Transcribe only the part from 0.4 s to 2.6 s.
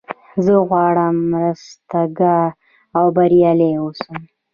زه غواړم رستګار